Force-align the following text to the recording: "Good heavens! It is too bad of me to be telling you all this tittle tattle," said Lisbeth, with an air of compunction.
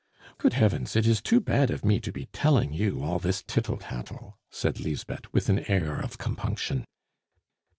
"Good 0.39 0.53
heavens! 0.53 0.95
It 0.95 1.05
is 1.05 1.21
too 1.21 1.39
bad 1.39 1.69
of 1.69 1.85
me 1.85 1.99
to 1.99 2.11
be 2.11 2.25
telling 2.33 2.73
you 2.73 3.03
all 3.03 3.19
this 3.19 3.43
tittle 3.45 3.77
tattle," 3.77 4.39
said 4.49 4.79
Lisbeth, 4.79 5.31
with 5.31 5.47
an 5.47 5.59
air 5.69 5.99
of 5.99 6.17
compunction. 6.17 6.85